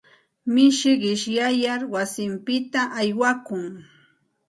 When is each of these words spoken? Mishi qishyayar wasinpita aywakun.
Mishi 0.53 0.91
qishyayar 1.01 1.81
wasinpita 1.93 2.81
aywakun. 2.99 3.63